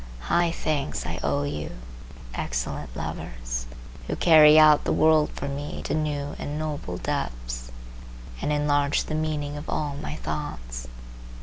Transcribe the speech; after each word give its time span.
High 0.33 0.49
thanks 0.51 1.05
I 1.05 1.19
owe 1.21 1.43
you, 1.43 1.73
excellent 2.33 2.95
lovers, 2.97 3.67
who 4.07 4.15
carry 4.15 4.57
out 4.57 4.83
the 4.83 4.91
world 4.91 5.29
for 5.29 5.47
me 5.47 5.83
to 5.83 5.93
new 5.93 6.35
and 6.39 6.57
noble 6.57 6.97
depths, 6.97 7.71
and 8.41 8.51
enlarge 8.51 9.03
the 9.03 9.13
meaning 9.13 9.57
of 9.57 9.69
all 9.69 9.95
my 10.01 10.15
thoughts. 10.15 10.87